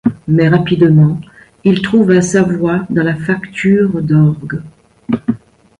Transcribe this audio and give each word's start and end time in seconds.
Mais 0.27 0.49
rapidement, 0.49 1.21
il 1.63 1.83
trouva 1.83 2.23
sa 2.23 2.41
voie 2.41 2.87
dans 2.89 3.03
la 3.03 3.13
facture 3.15 4.01
d'orgues. 4.01 4.63